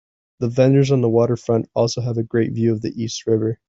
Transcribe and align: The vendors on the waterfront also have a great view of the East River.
The 0.39 0.49
vendors 0.49 0.89
on 0.91 1.01
the 1.01 1.09
waterfront 1.09 1.69
also 1.75 2.01
have 2.01 2.17
a 2.17 2.23
great 2.23 2.53
view 2.53 2.71
of 2.73 2.81
the 2.81 2.89
East 3.03 3.27
River. 3.27 3.59